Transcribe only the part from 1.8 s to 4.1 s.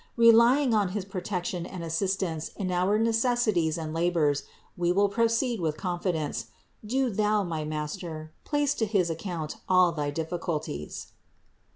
assistance in our necessities and